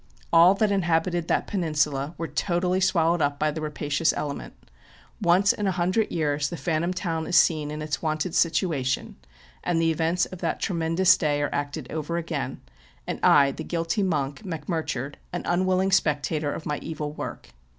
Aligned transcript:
All 0.33 0.55
that 0.55 0.71
inhabited 0.71 1.27
that 1.27 1.45
peninsula 1.45 2.15
were 2.17 2.27
totally 2.27 2.81
swallowed 2.81 3.21
up 3.21 3.37
by 3.37 3.51
the 3.51 3.61
rapa 3.61 3.91
cious 3.91 4.11
element. 4.17 4.55
Once 5.21 5.53
in 5.53 5.67
a 5.67 5.71
hundred 5.71 6.11
years 6.11 6.49
the 6.49 6.57
Phantom 6.57 6.91
Town 6.91 7.27
is 7.27 7.35
seen 7.35 7.69
in 7.69 7.83
its 7.83 8.01
wonted 8.01 8.33
situation, 8.33 9.15
and 9.63 9.79
the 9.79 9.91
events 9.91 10.25
of 10.25 10.39
that 10.39 10.59
tremendous 10.59 11.15
day 11.17 11.39
are 11.43 11.53
acted 11.53 11.91
over 11.91 12.17
again; 12.17 12.61
and 13.05 13.19
I, 13.21 13.51
the 13.51 13.63
guilty 13.63 14.01
monk, 14.01 14.43
Mac 14.43 14.65
Murchard, 14.67 15.19
an 15.31 15.43
unwilling 15.45 15.91
spectator 15.91 16.51
of 16.51 16.65
my 16.65 16.79
evil 16.79 17.11
work." 17.13 17.49